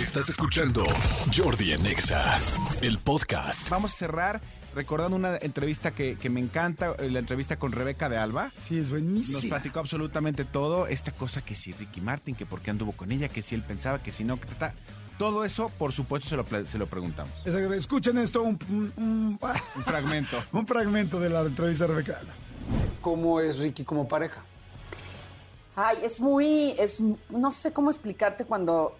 [0.00, 0.84] Estás escuchando
[1.36, 2.38] Jordi en Exa,
[2.82, 3.68] el podcast.
[3.68, 4.40] Vamos a cerrar
[4.74, 8.52] recordando una entrevista que, que me encanta, eh, la entrevista con Rebeca de Alba.
[8.60, 9.38] Sí, es buenísimo.
[9.38, 13.10] Nos platicó absolutamente todo, esta cosa que si Ricky Martin, que por qué anduvo con
[13.10, 14.74] ella, que si él pensaba, que si no, que ta-
[15.18, 17.32] todo eso, por supuesto, se lo, se lo preguntamos.
[17.46, 19.38] Escuchen esto, un, un- un-
[19.76, 20.42] Un fragmento.
[20.52, 22.20] un fragmento de la entrevista de Rebeca.
[23.00, 24.44] ¿Cómo es Ricky como pareja?
[25.74, 26.98] Ay, es muy, es,
[27.30, 28.96] no sé cómo explicarte cuando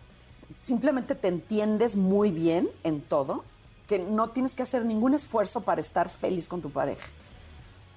[0.62, 3.44] simplemente te entiendes muy bien en todo,
[3.86, 7.08] que no tienes que hacer ningún esfuerzo para estar feliz con tu pareja.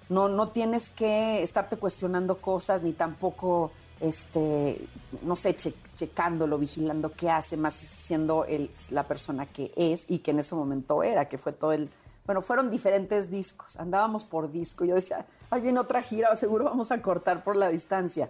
[0.09, 4.85] No, no tienes que estarte cuestionando cosas, ni tampoco, este,
[5.21, 10.19] no sé, che- checándolo, vigilando qué hace, más siendo él la persona que es y
[10.19, 11.89] que en ese momento era, que fue todo el...
[12.25, 14.85] Bueno, fueron diferentes discos, andábamos por disco.
[14.85, 18.29] Yo decía, ay, viene otra gira, seguro vamos a cortar por la distancia.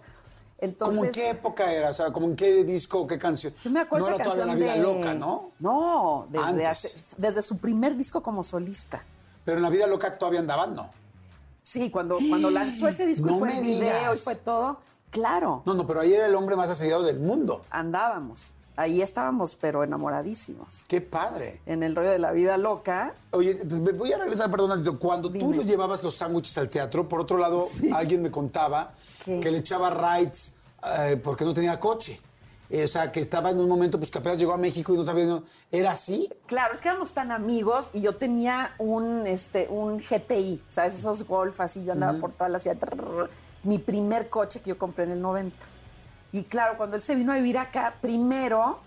[0.61, 1.89] Entonces, ¿Cómo en qué época era?
[1.89, 3.51] O sea, ¿como en qué disco, qué canción?
[3.63, 5.49] yo me acuerdo no era todavía la vida de- loca, ¿no?
[5.59, 9.01] No, desde, hace- desde su primer disco como solista.
[9.43, 10.89] Pero en la vida loca todavía andaban, ¿no?
[11.63, 14.17] Sí, cuando, cuando lanzó ese disco y fue el video digas.
[14.17, 14.77] y fue todo,
[15.09, 17.65] claro, No, no, pero ahí era el hombre más asediado del mundo.
[17.71, 18.53] andábamos.
[18.81, 20.83] Ahí estábamos, pero enamoradísimos.
[20.87, 21.61] Qué padre.
[21.67, 25.37] En el rollo de la vida loca, Oye, me voy a regresar, perdón, cuando tú
[25.37, 25.57] Dime.
[25.57, 29.39] le llevabas los sándwiches al teatro, por otro lado, alguien me contaba ¿Qué?
[29.39, 30.55] que le echaba rides
[30.97, 32.19] eh, porque no tenía coche.
[32.71, 34.97] Eh, o sea, que estaba en un momento, pues que apenas llegó a México y
[34.97, 36.27] no sabía, no- ¿era así?
[36.47, 40.95] claro, es que éramos tan amigos y yo tenía un, este, un GTI, ¿sabes?
[40.95, 42.77] Esos golf así, yo andaba por toda la ciudad.
[43.63, 45.55] mi primer coche que yo compré en el 90.
[46.31, 48.79] Y claro, cuando él se vino a vivir acá, primero,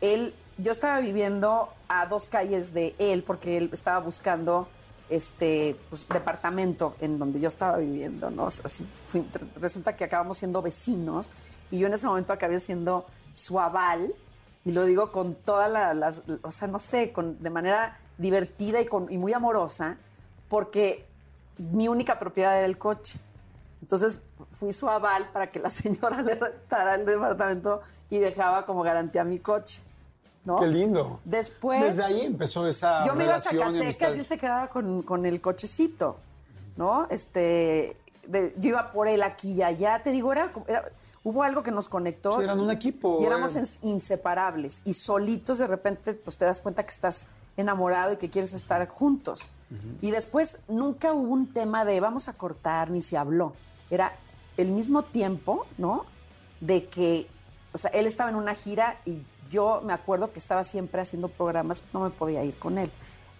[0.00, 4.68] él, yo estaba viviendo a dos calles de él porque él estaba buscando
[5.08, 8.46] este pues, departamento en donde yo estaba viviendo, ¿no?
[8.46, 8.86] Así
[9.60, 11.30] resulta que acabamos siendo vecinos
[11.70, 14.12] y yo en ese momento acabé siendo su aval
[14.64, 18.80] y lo digo con toda la, las, o sea, no sé, con, de manera divertida
[18.80, 19.96] y, con, y muy amorosa,
[20.48, 21.06] porque
[21.58, 23.20] mi única propiedad era el coche.
[23.86, 24.20] Entonces
[24.58, 29.22] fui su aval para que la señora le rentara el departamento y dejaba como garantía
[29.22, 29.80] mi coche.
[30.44, 30.56] ¿no?
[30.56, 31.20] Qué lindo.
[31.24, 31.80] Después.
[31.82, 33.40] Desde ahí empezó esa Yo me iba a.
[33.40, 36.16] Zacatecas y él se quedaba con, con el cochecito,
[36.76, 37.06] ¿no?
[37.10, 37.96] Este,
[38.26, 40.02] de- yo iba por él aquí y allá.
[40.02, 40.88] Te digo, era, era-
[41.24, 42.38] hubo algo que nos conectó.
[42.38, 43.60] Sí, eran un equipo, Y éramos eh.
[43.62, 44.80] ins- inseparables.
[44.84, 47.26] Y solitos de repente, pues te das cuenta que estás
[47.56, 49.50] enamorado y que quieres estar juntos.
[50.00, 53.52] Y después nunca hubo un tema de vamos a cortar, ni se habló.
[53.90, 54.14] Era
[54.56, 56.06] el mismo tiempo, ¿no?
[56.60, 57.26] De que,
[57.72, 59.18] o sea, él estaba en una gira y
[59.50, 62.90] yo me acuerdo que estaba siempre haciendo programas, no me podía ir con él.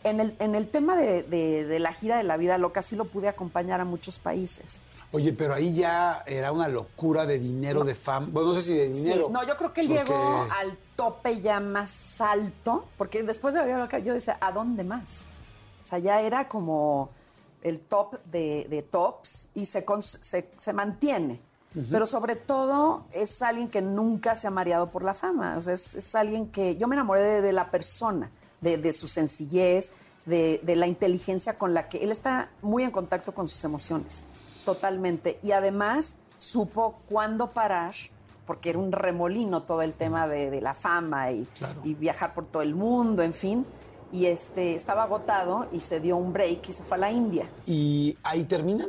[0.04, 2.94] En el, en el tema de, de- de la gira de la vida loca, sí
[2.94, 4.78] lo pude acompañar a muchos países.
[5.10, 8.28] Oye, pero ahí ya era una locura de dinero, de fama.
[8.30, 9.26] Bueno, no sé si de dinero.
[9.26, 13.54] Sí, no, yo creo que él porque- llegó al tope ya más alto, porque después
[13.54, 15.24] de la vida loca yo decía, ¿a dónde más?
[15.84, 17.10] O sea, ya era como
[17.62, 21.40] el top de, de tops y se, cons- se, se mantiene.
[21.90, 25.56] Pero sobre todo es alguien que nunca se ha mareado por la fama.
[25.58, 28.30] O sea, es, es alguien que yo me enamoré de, de la persona,
[28.62, 29.90] de, de su sencillez,
[30.24, 34.24] de, de la inteligencia con la que él está muy en contacto con sus emociones,
[34.64, 35.38] totalmente.
[35.42, 37.94] Y además supo cuándo parar,
[38.46, 41.82] porque era un remolino todo el tema de, de la fama y, Claro.
[41.84, 43.66] y viajar por todo el mundo, en fin.
[44.12, 47.48] Y este estaba agotado y se dio un break y se fue a la India.
[47.66, 48.88] ¿Y ahí terminan?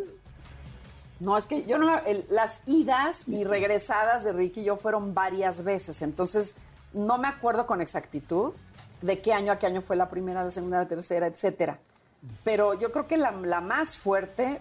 [1.19, 5.13] No, es que yo no, el- las idas y regresadas de Ricky y yo fueron
[5.15, 6.53] varias veces, entonces
[6.93, 8.53] no me acuerdo con exactitud
[9.01, 11.79] de qué año a qué año fue la primera, la segunda, la tercera, etcétera.
[12.43, 14.59] Pero yo creo que la, la más fuerte,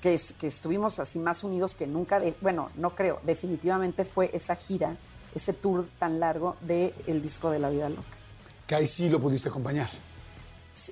[0.00, 4.30] que, es- que estuvimos así más unidos que nunca, de- bueno, no creo, definitivamente fue
[4.32, 4.96] esa gira,
[5.34, 8.02] ese tour tan largo de El disco de la vida loca.
[8.66, 9.90] Que ahí sí lo pudiste acompañar.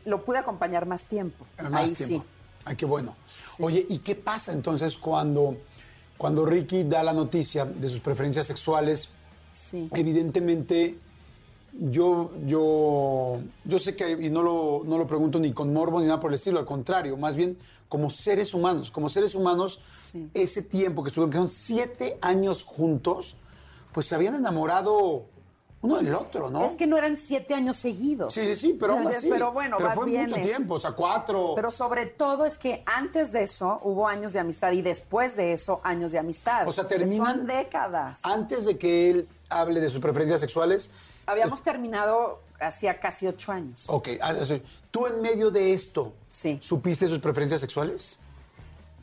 [0.05, 1.47] Lo pude acompañar más tiempo.
[1.71, 2.23] Más Ahí tiempo.
[2.25, 2.29] sí.
[2.65, 3.17] Ay, qué bueno.
[3.59, 5.57] Oye, ¿y qué pasa entonces cuando,
[6.19, 9.09] cuando Ricky da la noticia de sus preferencias sexuales?
[9.53, 9.89] Sí.
[9.95, 10.99] Evidentemente,
[11.73, 16.07] yo, yo, yo sé que, y no lo, no lo pregunto ni con morbo ni
[16.07, 17.57] nada por el estilo, al contrario, más bien
[17.89, 19.81] como seres humanos, como seres humanos,
[20.13, 20.29] Sí.
[20.35, 23.37] ese tiempo que estuvieron, que son siete años juntos,
[23.93, 25.25] pues se habían enamorado
[25.83, 26.65] uno del otro, ¿no?
[26.65, 28.35] Es que no eran siete años seguidos.
[28.35, 29.31] Sí, sí, sí, pero aún así.
[29.31, 31.53] Pero bueno, pero vas fue mucho tiempo, o sea, cuatro.
[31.57, 35.53] Pero sobre todo es que antes de eso hubo años de amistad y después de
[35.55, 36.69] eso años de amistad.
[36.69, 38.21] O sea, terminan- Son décadas.
[38.25, 40.91] Antes de que él hable de sus preferencias sexuales,
[41.27, 43.85] Habíamos terminado hacía casi ocho años.
[43.89, 44.35] ok, ah,
[44.91, 46.59] tú en medio de esto, Sí.
[46.61, 48.19] ¿supiste sus preferencias sexuales?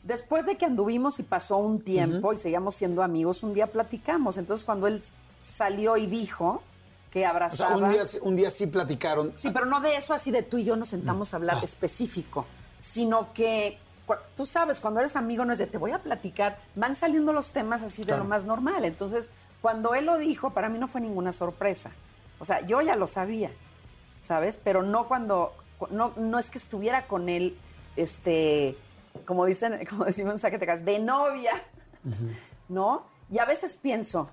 [0.04, 4.38] Después de que anduvimos y pasó un tiempo y seguíamos siendo amigos, un día platicamos.
[4.38, 5.02] Entonces, cuando él
[5.42, 6.62] salió y dijo,
[7.10, 7.68] que O abrazaba.
[7.70, 9.32] sea, un día, un día sí platicaron.
[9.36, 11.38] Sí, pero no de eso así de tú y yo nos sentamos a Ah.
[11.38, 12.44] hablar específico,
[12.80, 13.78] sino que
[14.36, 17.50] tú sabes, cuando eres amigo no es de te voy a platicar, van saliendo los
[17.50, 18.24] temas así de Claro.
[18.24, 18.84] lo más normal.
[18.84, 19.28] Entonces,
[19.60, 21.90] cuando él lo dijo, para mí no fue ninguna sorpresa.
[22.38, 23.50] O sea, yo ya lo sabía,
[24.22, 24.56] ¿sabes?
[24.62, 27.58] Pero no cuando, cu- no, no es que estuviera con él,
[27.96, 28.76] este,
[29.26, 31.62] como dicen, como decimos en Zacatecas, de novia,
[32.68, 33.04] ¿no?
[33.30, 34.30] Y a veces pienso,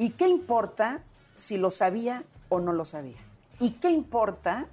[0.00, 1.00] ¿Y qué importa
[1.36, 3.18] si lo sabía o no lo sabía?
[3.58, 4.66] ¿Y qué importa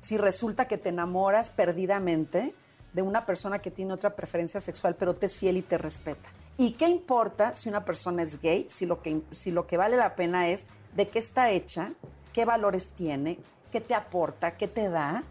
[0.00, 2.54] si resulta que te enamoras perdidamente
[2.92, 6.30] de una persona que tiene otra preferencia sexual, pero te es fiel y te respeta?
[6.56, 9.96] ¿Y qué importa si una persona es gay, si lo que, si lo que vale
[9.96, 11.90] la pena es de qué está hecha,
[12.32, 13.40] qué valores tiene,
[13.72, 15.24] qué te aporta, qué te da,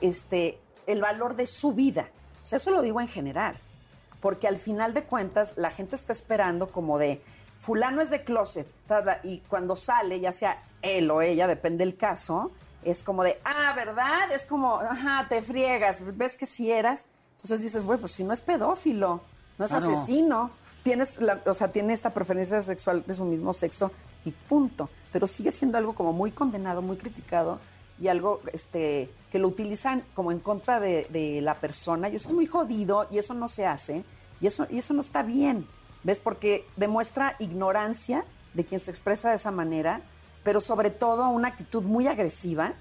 [0.00, 2.08] este, el valor de su vida?
[2.40, 3.58] O sea, eso lo digo en general
[4.20, 7.20] porque al final de cuentas la gente está esperando como de
[7.66, 11.96] fulano es de closet tada, y cuando sale, ya sea él o ella, depende del
[11.96, 12.52] caso,
[12.84, 14.30] es como de, ah, ¿verdad?
[14.32, 18.32] Es como, ajá, te friegas, ves que si eras, entonces dices, bueno, pues si no
[18.32, 19.20] es pedófilo,
[19.58, 19.90] no es Claro.
[19.92, 20.50] asesino,
[20.84, 23.90] tienes, la- o sea, tiene esta preferencia sexual de su mismo sexo
[24.24, 27.58] y punto, pero sigue siendo algo como muy condenado, muy criticado
[28.00, 32.28] y algo este, que lo utilizan como en contra de, de la persona y eso
[32.28, 34.04] es muy jodido y eso no se hace
[34.40, 35.66] y eso, y eso no está bien,
[36.06, 36.20] ¿ves?
[36.20, 38.24] Porque demuestra ignorancia
[38.54, 40.00] de quien se expresa de esa manera,
[40.44, 42.74] pero sobre todo una actitud muy agresiva,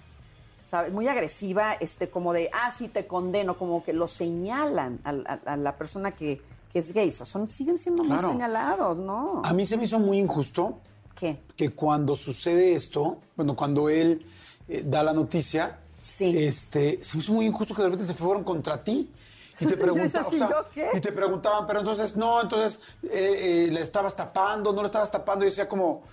[0.69, 0.93] ¿sabes?
[0.93, 5.53] Muy agresiva, este, como de, ah, sí, te condeno, como que lo señalan a, a-
[5.53, 6.39] a la persona que,
[6.71, 7.09] que es gay.
[7.09, 9.41] O sea, son, siguen siendo muy señalados, ¿no?
[9.43, 10.79] A mí se me hizo muy injusto
[11.15, 11.39] ¿Qué?
[11.57, 14.23] que cuando sucede esto, bueno, cuando él
[14.69, 16.37] eh, da la noticia, Sí.
[16.37, 19.09] este, se me hizo muy injusto que de repente se fueron contra ti.
[19.59, 19.73] Y te,
[20.19, 20.89] así, ¿yo qué?
[20.93, 25.11] y te preguntaban, pero entonces no, entonces eh, eh, le estabas tapando, no le estabas
[25.11, 25.45] tapando.
[25.45, 26.03] Y decía como,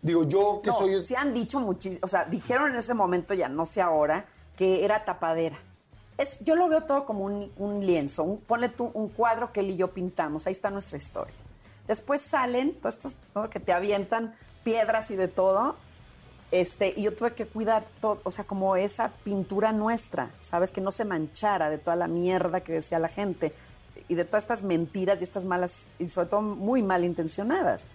[0.00, 1.02] digo, yo que No, soy...
[1.04, 4.24] se han dicho muchísimo, o sea, dijeron en ese momento, ya no sé ahora,
[4.56, 5.58] que era tapadera.
[6.18, 9.60] Es, yo lo veo todo como un, un lienzo, un, ponle tú un cuadro que
[9.60, 11.34] él y yo pintamos, ahí está nuestra historia.
[11.86, 13.50] Después salen, todos estos ¿no?
[13.50, 15.76] que te avientan piedras y de todo,
[16.52, 20.70] este, y yo tuve que cuidar todo, o sea, como esa pintura nuestra, ¿sabes?
[20.70, 23.54] Que no se manchara de toda la mierda que decía la gente
[24.06, 27.86] y de todas estas mentiras y estas malas, y sobre todo muy malintencionadas.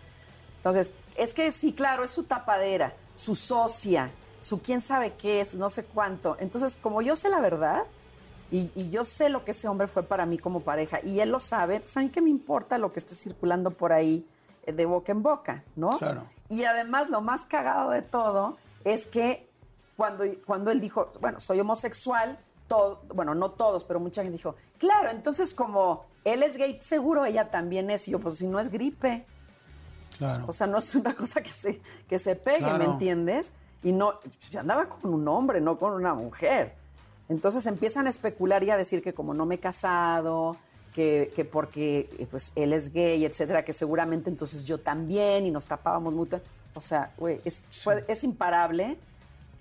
[0.55, 4.09] Entonces, es que sí, claro, es su tapadera, su socia,
[4.41, 6.35] su quién sabe qué es, no sé cuánto.
[6.39, 7.83] Entonces, como yo sé la verdad
[8.49, 11.29] y, y yo sé lo que ese hombre fue para mí como pareja y él
[11.29, 14.25] lo sabe, pues a mí qué me importa lo que esté circulando por ahí
[14.65, 15.97] eh, de boca en boca, ¿no?
[15.99, 16.23] Claro.
[16.49, 19.47] Y además lo más cagado de todo es que
[19.95, 24.55] cuando, cuando él dijo, bueno, soy homosexual, todo, bueno, no todos, pero mucha gente dijo,
[24.77, 28.07] claro, entonces como él es gay, seguro ella también es.
[28.07, 29.25] Y yo, pues si no es gripe.
[30.17, 30.45] Claro.
[30.47, 33.51] O sea, no es una cosa que se, que se pegue, ¿me entiendes?
[33.83, 34.15] Y no,
[34.49, 36.75] yo andaba con un hombre, no con una mujer.
[37.29, 40.57] Entonces empiezan a especular y a decir que como no me he casado,
[40.97, 45.51] que, que porque eh, pues él es gay, etcétera, que seguramente entonces yo también y
[45.51, 46.41] nos tapábamos mucho.
[46.73, 47.61] O sea, güey, es,
[48.07, 48.97] es imparable,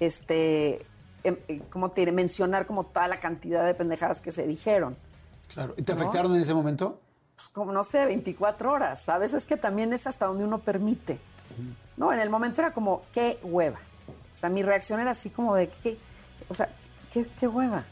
[0.01, 0.87] este,
[1.25, 2.13] em, eh, ¿cómo te diré?
[2.13, 4.97] Mencionar como toda la cantidad de pendejadas que se dijeron
[5.53, 5.75] claro.
[5.77, 6.01] ¿Y te ¿no?
[6.01, 7.03] afectaron en ese momento?
[7.35, 9.07] pues, como no sé, 24 horas.
[9.11, 11.19] A veces que también es hasta donde uno permite.
[11.99, 13.81] No, en el momento era como, qué hueva.
[14.33, 15.99] O sea, mi reacción era así como de, ¿qué?
[16.49, 16.71] O sea,
[17.13, 17.85] qué, qué hueva.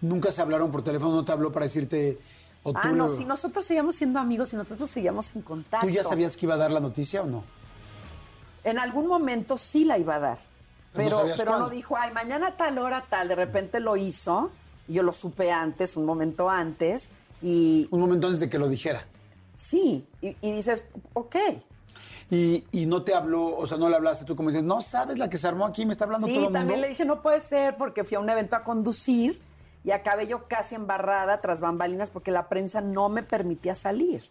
[0.00, 2.20] Nunca se hablaron por teléfono, no te habló para decirte...
[2.74, 5.86] Ah, no, si nosotros seguíamos siendo amigos y nosotros seguíamos en contacto.
[5.86, 7.44] ¿Tú ya sabías que iba a dar la noticia o no?
[8.64, 10.38] En algún momento sí la iba a dar.
[10.94, 13.28] Pero no Pero, no dijo, ay, mañana tal hora tal.
[13.28, 14.50] De repente lo hizo.
[14.88, 17.08] Y yo lo supe antes, un momento antes.
[17.42, 19.00] Y Un momento antes de que lo dijera.
[19.56, 21.36] sí, y, y dices, ok.
[22.30, 25.18] Y, y no te habló, o sea, no le hablaste tú como dices, no sabes
[25.18, 26.58] la que se armó aquí, me está hablando Sí, todo el mundo.
[26.58, 29.38] también le dije, no puede ser, porque fui a un evento a conducir
[29.84, 34.24] y acabé yo casi embarrada tras bambalinas porque la prensa no me permitía salir.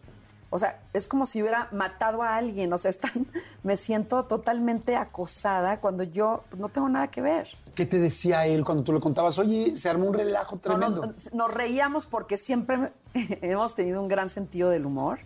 [0.50, 2.72] O sea, es como si hubiera matado a alguien.
[2.72, 3.26] O sea, están,
[3.64, 7.48] me siento totalmente acosada cuando yo no tengo nada que ver.
[7.74, 9.36] ¿Qué te decía él cuando tú le contabas?
[9.38, 11.06] Oye, se armó un relajo No, tremendo.
[11.06, 15.18] nos, nos reíamos porque siempre hemos tenido un gran sentido del humor.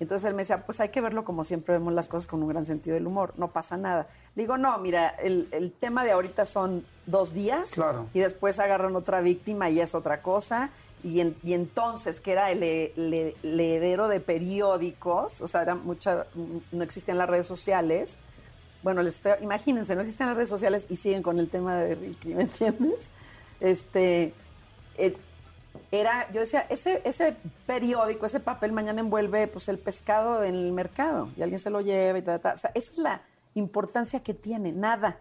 [0.00, 2.48] Entonces él me decía, pues hay que verlo como siempre vemos las cosas con un
[2.48, 4.06] gran sentido del humor, no pasa nada.
[4.34, 8.06] Le digo, no, mira, el, el tema de ahorita son dos días Claro.
[8.12, 10.70] y después agarran otra víctima y es otra cosa.
[11.02, 16.26] Y, en- y entonces, que era el heredero de periódicos, o sea, era mucha,
[16.72, 18.16] no existían las redes sociales.
[18.82, 21.94] Bueno, les estoy- imagínense, no existen las redes sociales y siguen con el tema de
[21.94, 23.08] Ricky, ¿me entiendes?
[23.60, 24.32] Este,
[24.96, 25.16] eh,
[25.90, 30.72] era, yo decía, ese, ese periódico, ese papel mañana envuelve pues el pescado en el
[30.72, 32.40] mercado y alguien se lo lleva y tal.
[32.42, 33.20] O sea, esa es la,
[33.54, 35.18] importancia que tiene, nada.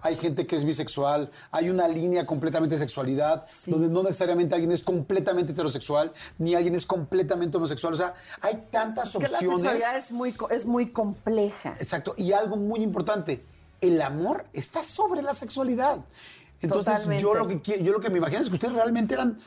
[0.00, 4.70] Hay gente que es bisexual, hay una línea completamente de sexualidad, donde no necesariamente alguien
[4.70, 7.94] es completamente heterosexual, ni alguien es completamente homosexual.
[7.94, 9.60] O sea, hay tantas Es que la opciones.
[9.60, 11.76] sexualidad es muy, es muy compleja.
[11.80, 12.14] Exacto.
[12.16, 13.44] Y algo muy importante,
[13.80, 15.98] el amor está sobre la sexualidad.
[16.60, 17.22] Entonces, Totalmente.
[17.22, 19.38] yo lo que yo lo que me imagino es que ustedes realmente eran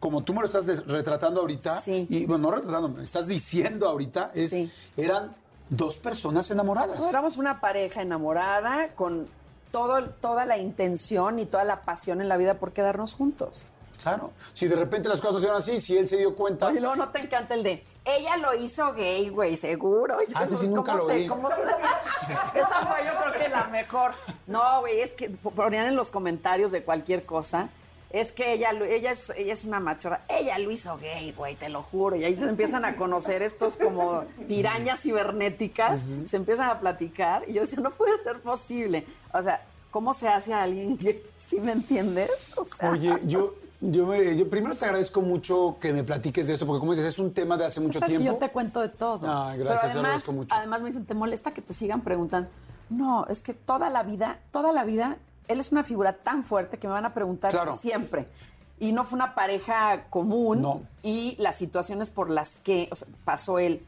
[0.00, 2.06] como tú me lo estás retratando ahorita Sí.
[2.10, 4.70] y bueno, no retratando, me estás diciendo ahorita es Sí.
[4.96, 5.34] eran
[5.70, 6.98] dos personas enamoradas.
[7.00, 9.28] No, éramos una pareja enamorada con
[9.72, 13.62] todo, toda la intención y toda la pasión en la vida por quedarnos juntos.
[14.02, 14.30] Claro.
[14.54, 16.78] Si de repente las cosas no se dan así, si él se dio cuenta, Y
[16.78, 20.18] luego no te encanta el de, ella lo hizo gay, güey, seguro.
[20.22, 21.26] Y Ah, sí pues, nunca ¿cómo lo se- vi.
[21.26, 21.56] cómo se-
[22.60, 24.12] Esa fue yo creo que la mejor.
[24.46, 27.70] No, güey, es que ponían en los comentarios de cualquier cosa.
[28.18, 30.22] Es que ella, ella, es, ella es una machorra.
[30.28, 32.16] Ella lo hizo gay, güey, te lo juro.
[32.16, 36.02] Y ahí se empiezan a conocer estos como pirañas cibernéticas.
[36.26, 37.44] Se empiezan a platicar.
[37.46, 39.04] Y yo decía, no puede ser posible.
[39.34, 41.20] O sea, ¿cómo se hace a alguien gay?
[41.46, 42.30] ¿Sí me entiendes?
[42.56, 46.54] O sea, Oye, yo, yo, me- yo primero te agradezco mucho que me platiques de
[46.54, 48.38] esto, porque como dices, es un tema de hace mucho Sabes que tiempo.
[48.40, 49.20] yo te cuento de todo.
[49.30, 50.54] Ay, gracias, Pero te además, agradezco mucho.
[50.54, 52.48] además me dicen, ¿te molesta que te sigan preguntando?
[52.88, 56.78] No, es que toda la vida, toda la vida, él es una figura tan fuerte
[56.78, 57.76] que me van a preguntar Claro.
[57.76, 58.26] siempre.
[58.78, 60.62] Y no fue una pareja común.
[60.62, 60.82] No.
[61.02, 63.82] Y las situaciones por las que o sea, pasó él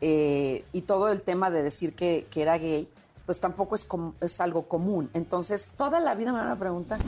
[0.00, 2.88] eh, y todo el tema de decir que, que era gay,
[3.24, 3.86] pues tampoco es,
[4.20, 5.08] es algo común.
[5.14, 7.00] Entonces, toda la vida me van a preguntar.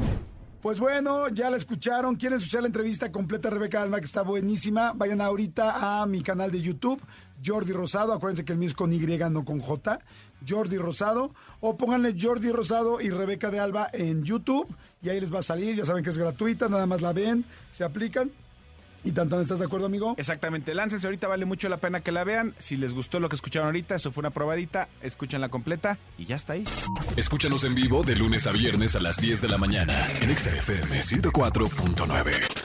[0.67, 2.17] Pues bueno, ya la escucharon.
[2.17, 4.95] ¿Quieren escuchar la entrevista completa Rebeca Alma, que está buenísima?
[4.97, 7.01] Vayan ahorita a mi canal de YouTube,
[7.47, 8.13] Jordi Rosado.
[8.13, 10.01] Acuérdense que el mío es con Y, no con J.
[10.45, 11.31] Jordi Rosado.
[11.61, 14.67] O pónganle Jordi Rosado y Rebeca de Alba en YouTube.
[15.03, 15.77] Y ahí les va a salir.
[15.77, 18.33] Ya saben que es gratuita, nada más la ven, se aplican.
[19.07, 20.17] ¿Y Tantan, estás de acuerdo, amigo?
[20.19, 22.55] Exactamente, láncense ahorita, vale mucho la pena que la vean.
[22.59, 26.35] Si les gustó lo que escucharon ahorita, eso fue una probadita, escúchenla completa y ya
[26.35, 26.65] está ahí.
[27.17, 30.51] Escúchanos en vivo de lunes a viernes a las 10 de la mañana en Exa
[30.51, 32.56] FM 104.9.